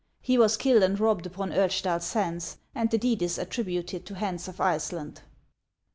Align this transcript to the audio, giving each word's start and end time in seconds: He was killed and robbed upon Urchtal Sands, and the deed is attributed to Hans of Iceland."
He 0.19 0.35
was 0.39 0.57
killed 0.57 0.81
and 0.81 0.99
robbed 0.99 1.27
upon 1.27 1.53
Urchtal 1.53 2.01
Sands, 2.01 2.57
and 2.73 2.89
the 2.89 2.97
deed 2.97 3.21
is 3.21 3.37
attributed 3.37 4.03
to 4.07 4.15
Hans 4.15 4.47
of 4.47 4.59
Iceland." 4.59 5.21